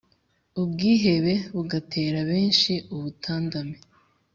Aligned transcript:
Ubwihebe 0.61 1.33
bugatera 1.55 2.19
benshi 2.31 2.73
ubutandame 2.95 3.75